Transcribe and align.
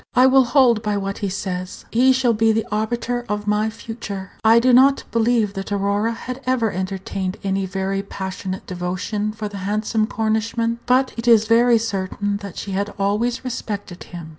"I 0.15 0.25
will 0.25 0.45
hold 0.45 0.81
by 0.81 0.97
what 0.97 1.19
he 1.19 1.29
says. 1.29 1.85
He 1.91 2.11
shall 2.11 2.33
be 2.33 2.51
the 2.51 2.65
arbiter 2.71 3.23
of 3.29 3.45
my 3.45 3.69
future." 3.69 4.31
I 4.43 4.57
do 4.59 4.73
not 4.73 5.03
believe 5.11 5.53
that 5.53 5.71
Aurora 5.71 6.13
had 6.13 6.41
ever 6.47 6.71
entertained 6.71 7.37
any 7.43 7.67
very 7.67 8.01
passionate 8.01 8.65
devotion 8.65 9.31
for 9.31 9.47
the 9.47 9.57
handsome 9.57 10.07
Cornishman, 10.07 10.79
but 10.87 11.13
it 11.17 11.27
is 11.27 11.45
very 11.45 11.77
certain 11.77 12.37
that 12.37 12.57
she 12.57 12.71
had 12.71 12.91
always 12.97 13.45
respected 13.45 14.05
him. 14.05 14.29